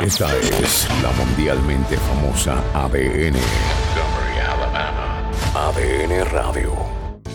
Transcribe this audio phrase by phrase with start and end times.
[0.00, 3.36] Esta es la mundialmente famosa ADN.
[5.54, 6.72] ADN Radio.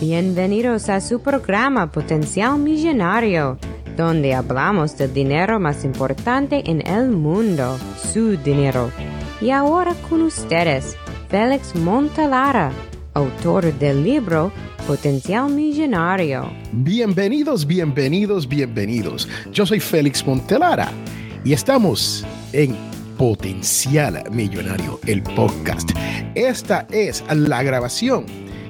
[0.02, 3.60] Bienvenidos a su programa Potencial Millonario,
[3.96, 7.78] donde hablamos del dinero más importante en el mundo,
[8.12, 8.92] su dinero.
[9.40, 10.98] Y ahora con ustedes,
[11.30, 12.72] Félix Montalara,
[13.14, 14.52] autor del libro
[14.88, 16.52] Potencial Millonario.
[16.72, 19.30] Bienvenidos, bienvenidos, bienvenidos.
[19.54, 20.92] Yo soy Félix Montelara
[21.46, 22.26] y estamos
[22.58, 22.76] en
[23.20, 25.92] Potencial Millonario, el podcast.
[26.34, 28.26] Esta es la grabación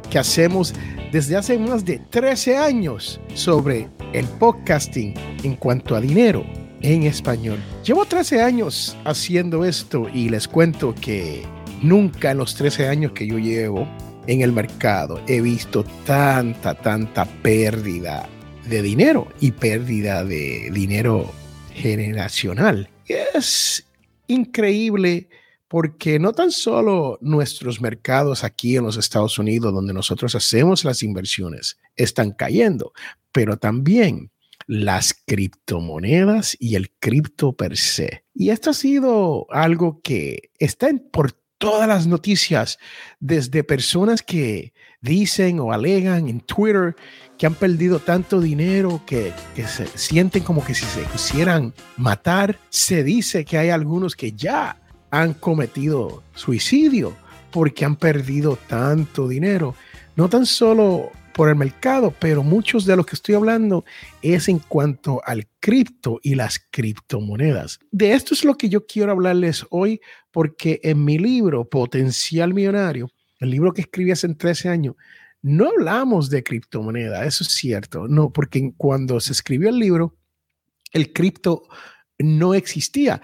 [0.10, 0.74] que hacemos
[1.14, 6.46] desde hace más de 13 años sobre el podcasting en cuanto a dinero
[6.82, 7.60] en español.
[7.86, 11.44] Llevo 13 años haciendo esto y les cuento que
[11.82, 13.88] nunca en los 13 años que yo llevo
[14.28, 18.28] en el mercado he visto tanta, tanta pérdida
[18.68, 21.32] de dinero y pérdida de dinero
[21.74, 22.90] generacional.
[23.08, 23.86] Es
[24.28, 25.30] increíble
[25.68, 31.04] porque no tan solo nuestros mercados aquí en los Estados Unidos, donde nosotros hacemos las
[31.04, 32.94] inversiones, están cayendo,
[33.32, 34.32] pero también
[34.66, 38.24] las criptomonedas y el cripto per se.
[38.34, 42.78] Y esto ha sido algo que está en, por todas las noticias,
[43.20, 46.96] desde personas que dicen o alegan en Twitter
[47.38, 52.58] que han perdido tanto dinero que, se sienten como que si se quisieran matar.
[52.70, 54.78] Se dice que hay algunos que ya
[55.12, 57.16] han cometido suicidio
[57.52, 59.76] porque han perdido tanto dinero.
[60.16, 63.86] No tan solo por el mercado, pero muchos de los que estoy hablando
[64.24, 67.80] es en cuanto al cripto y las criptomonedas.
[67.92, 70.02] De esto es lo que yo quiero hablarles hoy,
[70.32, 74.96] porque en mi libro Potencial Millonario, el libro que escribí hace 13 años,
[75.42, 80.18] no hablamos de criptomoneda, eso es cierto, no, porque cuando se escribió el libro,
[80.92, 81.64] el cripto
[82.18, 83.22] no existía,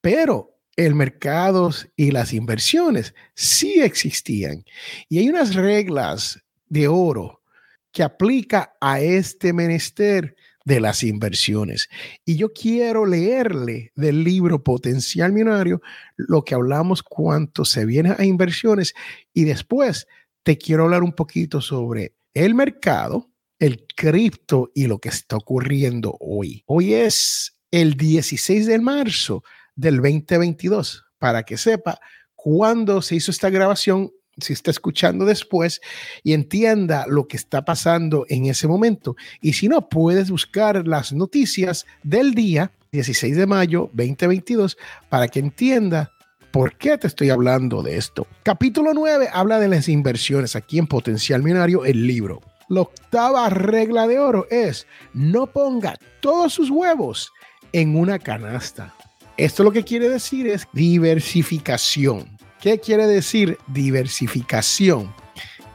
[0.00, 4.64] pero el mercado y las inversiones sí existían.
[5.08, 7.42] Y hay unas reglas de oro
[7.90, 11.88] que aplica a este menester de las inversiones.
[12.24, 15.80] Y yo quiero leerle del libro Potencial Millonario
[16.16, 18.92] lo que hablamos cuánto se viene a inversiones
[19.32, 20.08] y después
[20.42, 26.16] te quiero hablar un poquito sobre el mercado, el cripto y lo que está ocurriendo
[26.18, 26.64] hoy.
[26.66, 29.44] Hoy es el 16 de marzo
[29.76, 32.00] del 2022, para que sepa
[32.34, 35.80] cuándo se hizo esta grabación si está escuchando después
[36.22, 39.16] y entienda lo que está pasando en ese momento.
[39.40, 44.76] Y si no, puedes buscar las noticias del día 16 de mayo 2022
[45.08, 46.10] para que entienda
[46.50, 48.26] por qué te estoy hablando de esto.
[48.42, 52.40] Capítulo 9 habla de las inversiones aquí en Potencial Millonario, el libro.
[52.68, 57.30] La octava regla de oro es no ponga todos sus huevos
[57.72, 58.94] en una canasta.
[59.36, 62.35] Esto lo que quiere decir es diversificación.
[62.60, 65.12] ¿Qué quiere decir diversificación?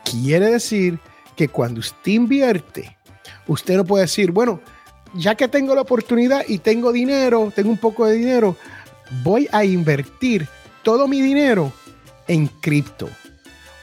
[0.03, 0.99] Quiere decir
[1.35, 2.97] que cuando usted invierte,
[3.47, 4.59] usted no puede decir, bueno,
[5.13, 8.55] ya que tengo la oportunidad y tengo dinero, tengo un poco de dinero,
[9.23, 10.47] voy a invertir
[10.83, 11.71] todo mi dinero
[12.27, 13.09] en cripto.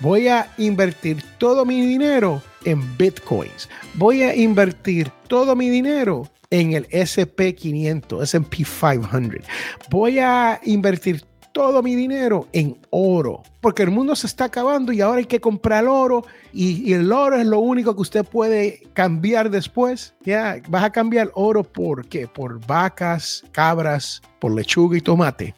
[0.00, 3.68] Voy a invertir todo mi dinero en bitcoins.
[3.94, 9.44] Voy a invertir todo mi dinero en el SP500, SP 500.
[9.90, 11.22] Voy a invertir
[11.52, 15.40] todo mi dinero en oro, porque el mundo se está acabando y ahora hay que
[15.40, 20.14] comprar oro y, el oro es lo único que usted puede cambiar después.
[20.24, 22.26] Ya, vas a cambiar oro por qué?
[22.26, 25.54] Por vacas, cabras, por lechuga y tomate.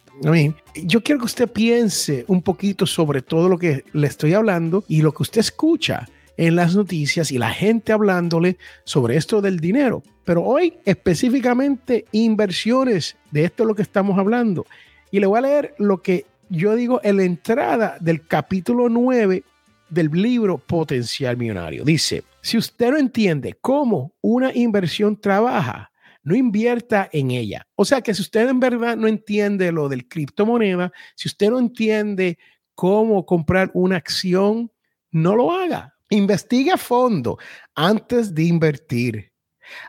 [0.75, 5.01] Yo quiero que usted piense un poquito sobre todo lo que le estoy hablando y
[5.01, 10.03] lo que usted escucha en las noticias y la gente hablándole sobre esto del dinero.
[10.25, 14.65] Pero hoy específicamente inversiones, de esto es lo que estamos hablando.
[15.11, 19.43] Y le voy a leer lo que yo digo en la entrada del capítulo 9
[19.89, 21.83] del libro Potencial Millonario.
[21.83, 25.91] Dice, si usted no entiende cómo una inversión trabaja,
[26.23, 27.67] no invierta en ella.
[27.75, 31.59] O sea que si usted en verdad no entiende lo del criptomoneda, si usted no
[31.59, 32.37] entiende
[32.73, 34.71] cómo comprar una acción,
[35.11, 35.95] no lo haga.
[36.09, 37.37] Investigue a fondo
[37.75, 39.31] antes de invertir.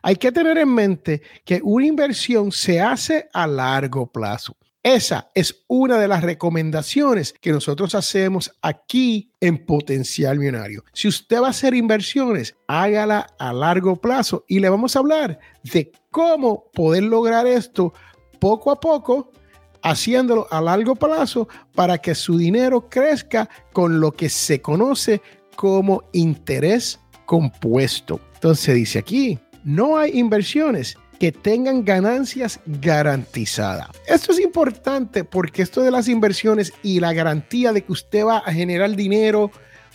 [0.02, 4.56] Hay que tener en mente que una inversión se hace a largo plazo.
[4.82, 10.84] Esa es una de las recomendaciones que nosotros hacemos aquí en Potencial Millonario.
[10.92, 15.38] Si usted va a hacer inversiones, hágala a largo plazo y le vamos a hablar
[15.62, 17.94] de cómo poder lograr esto
[18.40, 19.30] poco a poco,
[19.84, 21.46] haciéndolo a largo plazo
[21.76, 25.22] para que su dinero crezca con lo que se conoce
[25.54, 28.20] como interés compuesto.
[28.34, 33.90] Entonces dice aquí, no hay inversiones que tengan ganancias garantizadas.
[34.08, 38.38] Esto es importante porque esto de las inversiones y la garantía de que usted va
[38.38, 39.52] a generar dinero,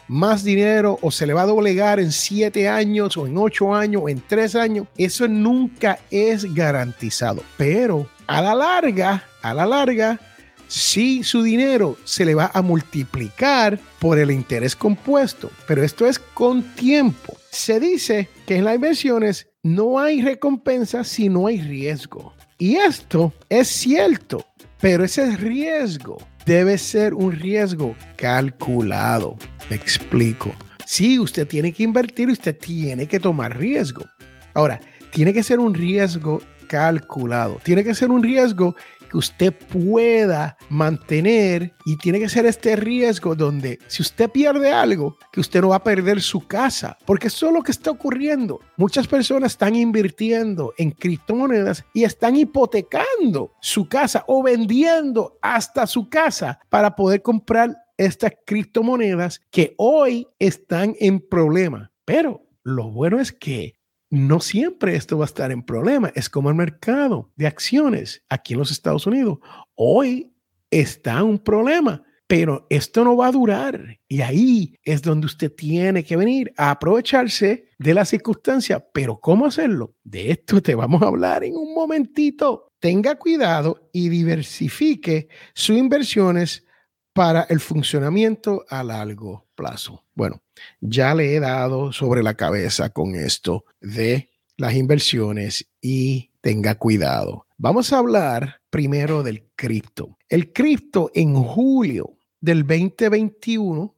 [0.08, 4.04] más dinero o se le va a doblegar en siete años o en ocho años
[4.06, 7.44] o en tres años, eso nunca es garantizado.
[7.58, 10.22] Pero a la larga, a la larga,
[10.68, 16.20] si su dinero se le va a multiplicar por el interés compuesto, pero esto es
[16.20, 17.38] con tiempo.
[17.52, 22.34] Se dice que en las inversiones no hay recompensa si no hay riesgo.
[22.58, 24.46] Y esto es cierto,
[24.80, 29.38] pero ese riesgo debe ser un riesgo calculado.
[29.70, 30.54] Me explico.
[30.86, 34.06] Si usted tiene que invertir, usted tiene que tomar riesgo.
[34.54, 34.80] Ahora,
[35.12, 37.60] tiene que ser un riesgo calculado.
[37.64, 38.76] Tiene que ser un riesgo
[39.08, 45.18] que usted pueda mantener y tiene que ser este riesgo donde si usted pierde algo,
[45.32, 48.60] que usted no va a perder su casa, porque eso es lo que está ocurriendo.
[48.76, 56.10] Muchas personas están invirtiendo en criptomonedas y están hipotecando su casa o vendiendo hasta su
[56.10, 61.92] casa para poder comprar estas criptomonedas que hoy están en problema.
[62.06, 63.77] Pero lo bueno es que
[64.10, 66.12] no siempre esto va a estar en problema.
[66.16, 69.40] Es como el mercado de acciones aquí en los Estados Unidos.
[69.76, 70.34] Hoy
[70.72, 74.00] está un problema, pero esto no va a durar.
[74.08, 78.86] Y ahí es donde usted tiene que venir a aprovecharse de la circunstancia.
[78.94, 79.96] Pero ¿cómo hacerlo?
[80.04, 82.72] De esto te vamos a hablar en un momentito.
[82.80, 86.66] Tenga cuidado y diversifique sus inversiones
[87.14, 90.06] para el funcionamiento a largo plazo.
[90.16, 90.42] Bueno,
[90.80, 97.46] ya le he dado sobre la cabeza con esto de las inversiones y tenga cuidado.
[97.58, 100.18] Vamos a hablar primero del cripto.
[100.30, 103.94] El cripto en julio del 2021,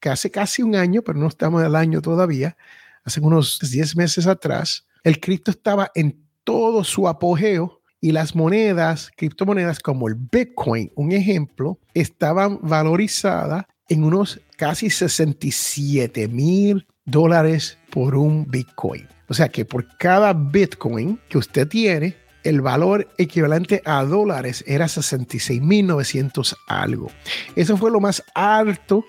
[0.00, 2.56] que hace casi un año, pero no estamos en el año todavía,
[3.04, 9.10] hace unos 10 meses atrás, el cripto estaba en todo su apogeo y las monedas,
[9.16, 18.14] criptomonedas como el Bitcoin, un ejemplo, estaban valorizadas en unos casi 67 mil dólares por
[18.14, 19.06] un Bitcoin.
[19.28, 24.86] O sea que por cada Bitcoin que usted tiene, el valor equivalente a dólares era
[24.86, 27.10] 66.900 algo.
[27.56, 29.04] Eso fue lo más alto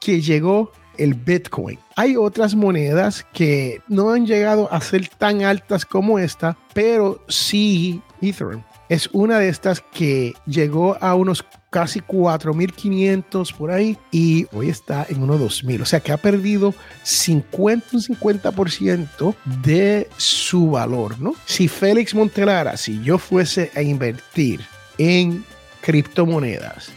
[0.00, 1.78] que llegó el Bitcoin.
[1.96, 8.02] Hay otras monedas que no han llegado a ser tan altas como esta, pero sí
[8.20, 14.70] Ethereum es una de estas que llegó a unos casi 4.500 por ahí y hoy
[14.70, 15.82] está en unos 2.000.
[15.82, 21.34] O sea que ha perdido 50, un 50% de su valor, ¿no?
[21.44, 24.60] Si Félix Montelara, si yo fuese a invertir
[24.96, 25.44] en
[25.82, 26.90] criptomonedas,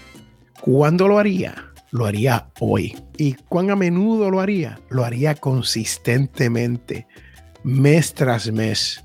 [0.62, 1.66] ¿cuándo lo haría?
[1.92, 2.98] Lo haría hoy.
[3.18, 4.80] ¿Y cuán a menudo lo haría?
[4.90, 7.06] Lo haría consistentemente,
[7.64, 9.04] mes tras mes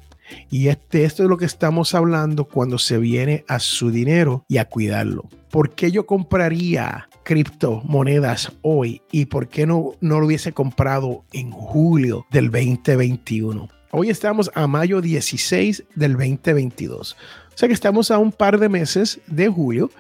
[0.50, 4.58] y este, esto es lo que estamos hablando cuando se viene a su dinero y
[4.58, 5.28] a cuidarlo.
[5.50, 11.50] ¿Por qué yo compraría criptomonedas hoy y por qué no, no lo hubiese comprado en
[11.50, 13.69] julio del 2021?
[13.93, 17.17] Hoy estamos a mayo 16 del 2022.
[17.55, 19.90] O sea que estamos a un par de meses de julio.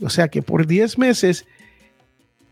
[0.00, 1.46] O sea que por 10 meses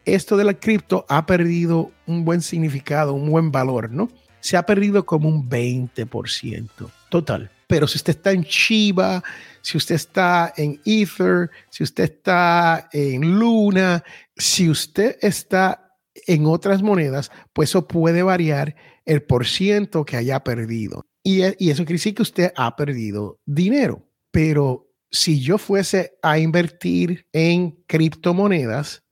[0.05, 4.11] esto de la cripto ha perdido un buen significado, un buen valor, ¿no?
[4.41, 6.69] Se ha perdido como un 20%
[7.15, 7.49] total.
[7.69, 9.23] Pero si usted está en Shiba,
[9.63, 14.03] si usted está en Ether, si usted está en Luna,
[14.37, 20.43] si usted está en otras monedas, pues eso puede variar el por ciento que haya
[20.43, 21.07] perdido.
[21.23, 24.03] Y, y eso quiere decir que usted ha perdido dinero.
[24.33, 29.05] Pero si yo fuese a invertir en criptomonedas,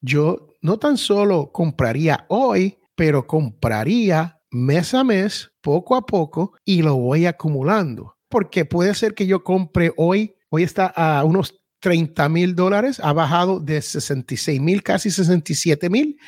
[0.00, 6.82] yo no tan solo compraría hoy, pero compraría mes a mes, poco a poco, y
[6.82, 8.16] lo voy acumulando.
[8.28, 13.12] Porque puede ser que yo compre hoy, hoy está a unos 30 mil dólares, ha
[13.12, 16.18] bajado de 66 mil, casi 67 mil,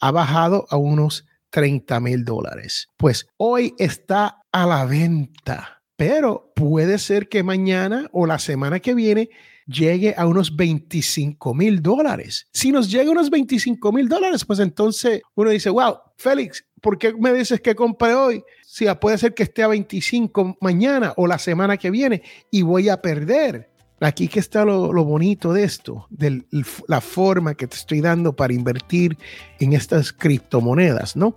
[0.00, 2.88] ha bajado a unos 30 mil dólares.
[2.96, 8.94] Pues hoy está a la venta, pero puede ser que mañana o la semana que
[8.94, 9.30] viene
[9.66, 12.46] llegue a unos 25 mil dólares.
[12.52, 16.98] Si nos llega a unos 25 mil dólares, pues entonces uno dice, wow, Félix, ¿por
[16.98, 18.42] qué me dices que compre hoy?
[18.64, 22.88] Si puede ser que esté a 25 mañana o la semana que viene y voy
[22.88, 23.70] a perder.
[23.98, 26.44] Aquí que está lo, bonito de esto, de
[26.86, 29.16] la forma que te estoy dando para invertir
[29.58, 31.34] en estas criptomonedas, ¿no?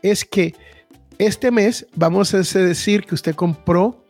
[0.00, 0.54] Es que
[1.18, 4.08] este mes vamos a decir que usted compró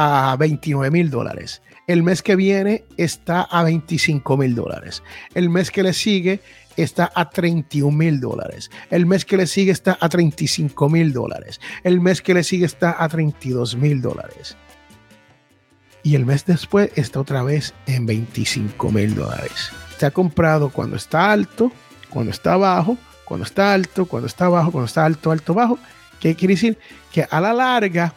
[0.00, 1.60] a 29 mil dólares.
[1.88, 5.02] El mes que viene está a 25 mil dólares.
[5.34, 6.40] El mes que le sigue
[6.76, 8.70] está a 31 mil dólares.
[8.90, 11.60] El mes que le sigue está a 35 mil dólares.
[11.82, 14.56] El mes que le sigue está a 32 mil dólares.
[16.04, 19.72] y el mes después está otra vez en 25 mil dólares.
[19.98, 21.72] Se ha comprado cuando está alto,
[22.08, 25.78] cuando está bajo, cuando está alto, cuando está bajo, cuando está alto, alto, bajo.
[26.20, 26.78] ¿Qué quiere decir?
[27.12, 28.14] Que a la larga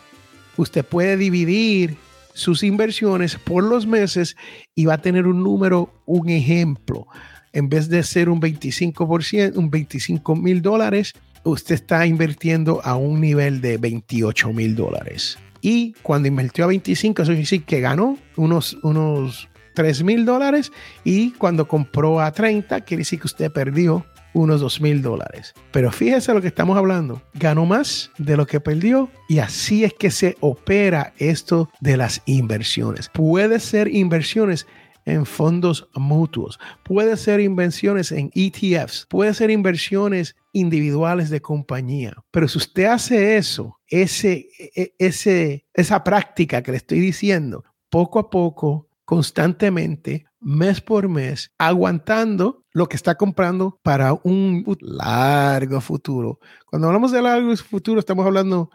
[0.57, 1.97] usted puede dividir
[2.33, 4.35] sus inversiones por los meses
[4.75, 7.07] y va a tener un número, un ejemplo.
[7.53, 13.19] En vez de ser un 25%, un 25 mil dólares, usted está invirtiendo a un
[13.19, 15.37] nivel de 28 mil dólares.
[15.61, 20.71] Y cuando invirtió a 25, eso quiere decir que ganó unos, unos 3 mil dólares.
[21.03, 25.53] Y cuando compró a 30, quiere decir que usted perdió unos 2 mil dólares.
[25.71, 27.21] Pero fíjese lo que estamos hablando.
[27.33, 32.21] Ganó más de lo que perdió y así es que se opera esto de las
[32.25, 33.09] inversiones.
[33.09, 34.67] Puede ser inversiones
[35.05, 42.13] en fondos mutuos, puede ser inversiones en ETFs, puede ser inversiones individuales de compañía.
[42.31, 48.19] Pero si usted hace eso, ese, e, ese, esa práctica que le estoy diciendo, poco
[48.19, 56.39] a poco, constantemente, mes por mes, aguantando lo que está comprando para un largo futuro.
[56.65, 58.69] Cuando hablamos de largo futuro, estamos hablando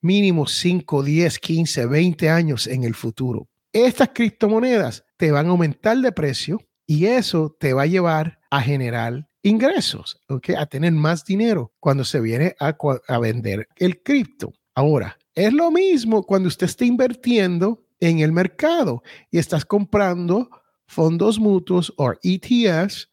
[0.00, 3.48] mínimo 5, 10, 15, 20 años en el futuro.
[3.72, 8.60] Estas criptomonedas te van a aumentar de precio y eso te va a llevar a
[8.60, 10.54] generar ingresos, ¿okay?
[10.56, 12.76] a tener más dinero cuando se viene a,
[13.18, 14.52] vender el cripto.
[14.74, 20.50] Ahora, es lo mismo cuando usted está invirtiendo en el mercado y estás comprando
[20.86, 23.10] fondos mutuos o ETFs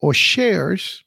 [0.00, 1.06] o shares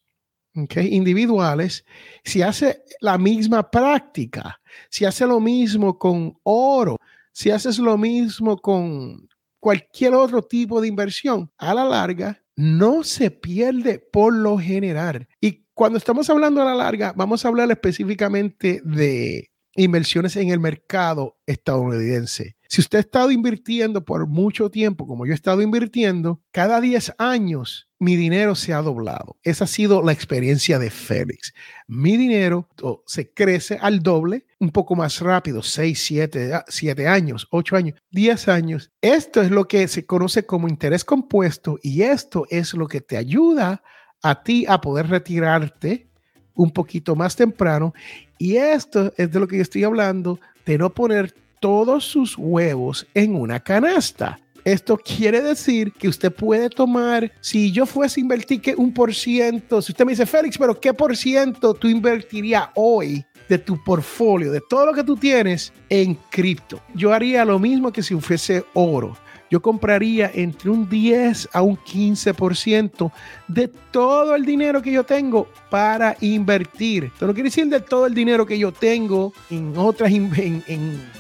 [0.56, 1.86] okay, individuales,
[2.24, 4.60] si hace la misma práctica,
[4.90, 6.98] si hace lo mismo con oro,
[7.32, 9.28] si haces lo mismo con
[9.60, 15.28] cualquier otro tipo de inversión, a la larga no se pierde por lo general.
[15.42, 20.60] Y cuando estamos hablando a la larga, vamos a hablar específicamente de inversiones en el
[20.60, 22.58] mercado estadounidense.
[22.74, 27.14] Si usted ha estado invirtiendo por mucho tiempo, como yo he estado invirtiendo, cada 10
[27.20, 29.38] años mi dinero se ha doblado.
[29.44, 31.54] Esa ha sido la experiencia de Félix.
[31.86, 32.68] Mi dinero
[33.06, 38.48] se crece al doble, un poco más rápido, 6, 7, 7 años, 8 años, 10
[38.48, 38.92] años.
[39.02, 43.18] Esto es lo que se conoce como interés compuesto y esto es lo que te
[43.18, 43.84] ayuda
[44.24, 46.10] a ti a poder retirarte
[46.56, 47.94] un poquito más temprano.
[48.40, 53.08] Y esto es de lo que yo estoy hablando, de no poner todos sus huevos
[53.14, 54.38] en una canasta.
[54.66, 59.16] Esto quiere decir que usted puede tomar, si yo fuese a invertir que un por
[59.16, 63.82] ciento, si usted me dice, Félix, pero ¿qué por ciento tú invertirías hoy de tu
[63.82, 66.82] portfolio, de todo lo que tú tienes en cripto?
[66.96, 69.16] Yo haría lo mismo que si fuese oro
[69.54, 73.12] yo compraría entre un 10 a un 15%
[73.48, 77.04] de todo el dinero que yo tengo para invertir.
[77.04, 80.64] Esto no quiere decir de todo el dinero que yo tengo en otras, en,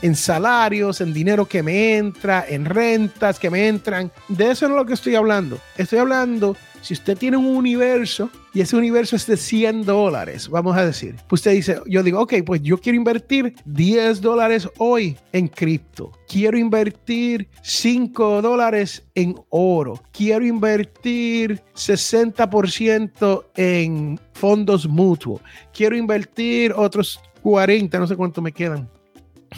[0.01, 4.11] en, salarios, en dinero que me entra, en rentas que me entran.
[4.27, 5.59] De eso no es lo que estoy hablando.
[5.77, 10.75] Estoy hablando si usted tiene un universo y ese universo es de 100 dólares, vamos
[10.75, 15.17] a decir, pues usted dice, yo digo, ok, pues yo quiero invertir 10 dólares hoy
[15.31, 16.11] en cripto.
[16.27, 20.03] Quiero invertir 5 dólares en oro.
[20.11, 25.41] Quiero invertir 60% en fondos mutuos.
[25.73, 28.89] Quiero invertir otros 40, no sé cuánto me quedan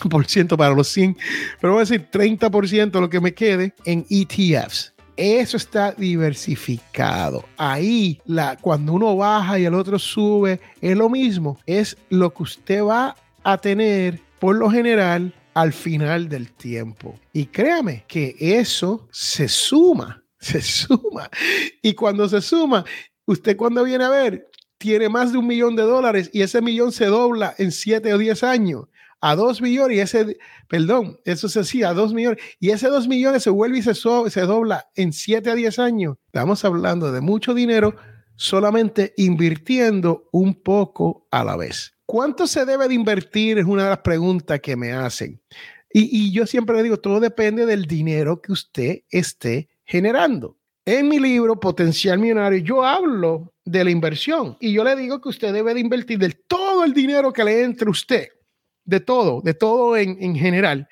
[0.11, 1.17] por ciento para los 100,
[1.59, 4.94] pero voy a decir 30% de lo que me quede en ETFs.
[5.17, 7.45] Eso está diversificado.
[7.57, 11.57] Ahí, la, cuando uno baja y el otro sube, es lo mismo.
[11.65, 17.17] Es lo que usted va a tener por lo general al final del tiempo.
[17.31, 21.29] Y créame que eso se suma, se suma.
[21.81, 22.83] Y cuando se suma,
[23.25, 26.91] usted cuando viene a ver, tiene más de un millón de dólares y ese millón
[26.91, 28.85] se dobla en siete o diez años
[29.25, 33.07] a 2 millones y ese, perdón, eso se hacía a 2 millones y ese 2
[33.07, 36.17] millones se vuelve y se, se dobla en 7 a 10 años.
[36.27, 37.95] Estamos hablando de mucho dinero
[38.35, 41.95] solamente invirtiendo un poco a la vez.
[42.05, 43.57] ¿Cuánto se debe de invertir?
[43.57, 45.41] Es una de las preguntas que me hacen.
[45.91, 50.55] Y, y yo siempre le digo, todo depende del dinero que usted esté generando.
[50.85, 55.29] En mi libro Potencial Millonario, yo hablo de la inversión y yo le digo que
[55.29, 58.27] usted debe de invertir de todo el dinero que le entre usted
[58.85, 60.87] de todo, de todo en, general,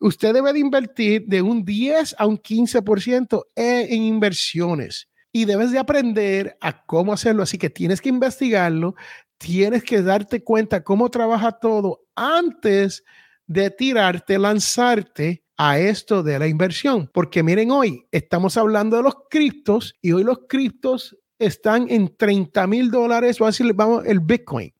[0.00, 5.72] usted debe de invertir de un 10 a un 15% en, en inversiones y debes
[5.72, 7.42] de aprender a cómo hacerlo.
[7.42, 8.94] Así que tienes que investigarlo,
[9.38, 13.04] tienes que darte cuenta cómo trabaja todo antes
[13.46, 17.10] de tirarte, lanzarte a esto de la inversión.
[17.12, 22.66] Porque miren, hoy estamos hablando de los criptos y hoy los criptos están en 30
[22.66, 24.72] mil dólares, vamos a decir, vamos, el Bitcoin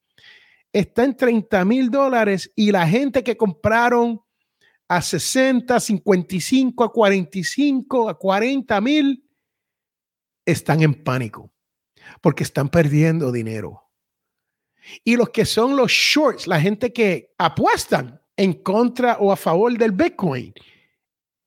[0.78, 4.20] está en 30 mil dólares y la gente que compraron
[4.88, 9.24] a 60, 55, a 45, a 40 mil,
[10.46, 11.52] están en pánico
[12.22, 13.82] porque están perdiendo dinero.
[15.04, 19.76] Y los que son los shorts, la gente que apuestan en contra o a favor
[19.76, 20.54] del Bitcoin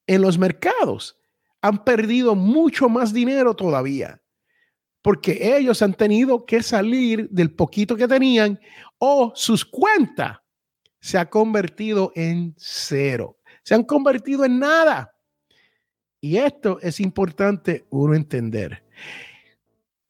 [0.06, 1.18] en los mercados,
[1.62, 4.21] han perdido mucho más dinero todavía.
[5.02, 8.60] Porque ellos han tenido que salir del poquito que tenían
[8.98, 10.38] o sus cuentas
[11.00, 13.38] se ha convertido en cero.
[13.64, 15.14] Se han convertido en nada.
[16.22, 18.84] Y esto es importante uno entender.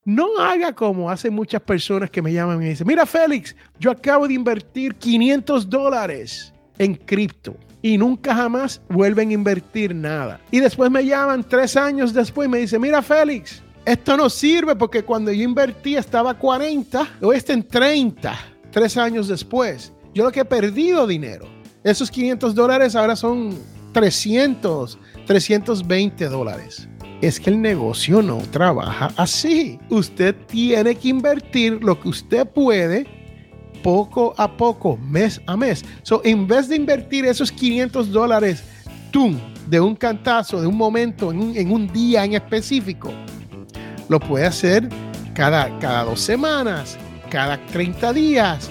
[0.04, 3.92] No haga como hacen muchas personas que me llaman y me dicen, mira Félix, yo
[3.92, 10.42] acabo de invertir 500 dólares en cripto y nunca jamás vuelven a invertir nada.
[10.52, 14.76] Y después me llaman tres años después y me dicen, mira Félix, esto no sirve
[14.76, 18.38] porque cuando yo invertí estaba 40, o está en 30,
[18.72, 19.92] tres años después.
[20.14, 21.46] Yo lo que he perdido dinero.
[21.84, 23.58] Esos 500 dólares ahora son
[23.94, 26.88] 300, 320 dólares
[27.22, 29.80] es que el negocio no trabaja así.
[29.90, 33.06] Usted tiene que invertir lo que usted puede
[33.84, 35.86] poco a poco, mes a mes.
[36.04, 38.64] So, en vez de invertir esos 500 dólares,
[39.12, 39.36] tú,
[39.68, 43.12] de un cantazo, de un momento, en un, día en específico,
[44.10, 44.88] lo puede hacer
[45.34, 46.98] cada, cada dos semanas,
[47.30, 48.70] cada 30 días,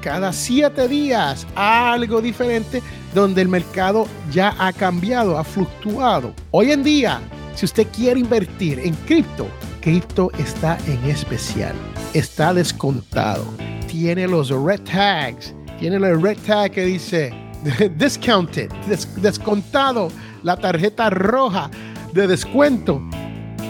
[0.00, 2.82] cada 7 días, algo diferente
[3.14, 6.32] donde el mercado ya ha cambiado, ha fluctuado.
[6.50, 7.20] Hoy en día,
[7.54, 9.48] si usted quiere invertir en cripto,
[9.80, 11.74] cripto está en especial.
[12.14, 13.44] Está descontado.
[13.86, 15.54] Tiene los red tags.
[15.78, 17.32] Tiene el red tag que dice
[17.96, 18.70] discounted,
[19.16, 20.10] descontado.
[20.42, 21.70] La tarjeta roja
[22.12, 23.02] de descuento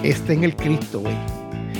[0.02, 1.16] está en el cripto, güey.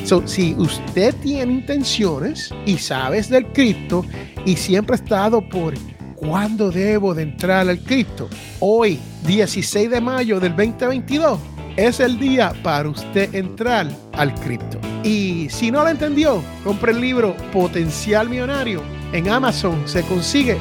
[0.04, 4.04] So, si usted tiene intenciones y sabes del cripto
[4.46, 5.74] y siempre ha estado por
[6.16, 8.28] cuándo debo de entrar al cripto,
[8.60, 11.38] hoy, 16 de mayo del 2022,
[11.76, 14.80] es el día para usted entrar al cripto.
[15.04, 18.82] Y si no lo entendió, compre el libro Potencial Millonario.
[19.12, 20.56] En Amazon se consigue.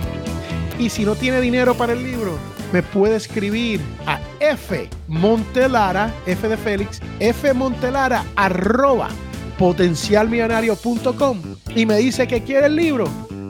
[0.77, 2.37] Y si no tiene dinero para el libro,
[2.71, 9.09] me puede escribir a F Montelara, F de Félix, F Montelara, arroba
[9.57, 11.41] potencialmillonario.com
[11.75, 13.07] y me dice que quiere el libro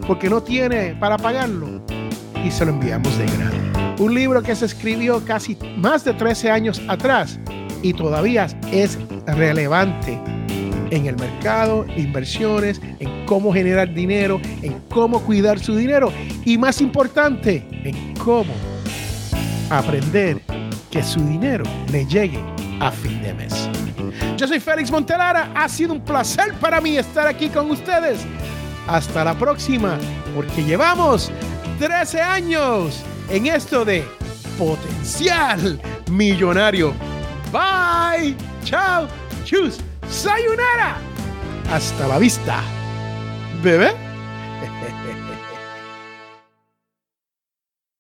[0.08, 1.82] porque no tiene para pagarlo
[2.43, 3.58] y se lo enviamos de grande.
[4.00, 7.39] Un libro que se escribió casi más de 13 años atrás
[7.82, 10.19] y todavía es relevante
[10.91, 16.12] en el mercado, inversiones, en cómo generar dinero, en cómo cuidar su dinero
[16.45, 18.54] y más importante, en cómo
[19.69, 20.41] aprender
[20.91, 22.43] que su dinero le llegue
[22.80, 23.69] a fin de mes.
[24.38, 28.19] Yo soy Félix Montelara, ha sido un placer para mí estar aquí con ustedes.
[28.88, 29.97] Hasta la próxima,
[30.36, 31.32] porque llevamos
[31.80, 34.06] 13 años en esto de
[34.58, 36.93] potencial millonario.
[37.52, 38.36] Bye.
[38.63, 39.08] Chao.
[39.43, 39.78] Chus.
[40.10, 40.97] Sayonara.
[41.71, 42.62] Hasta la vista.
[43.62, 44.07] Bebé.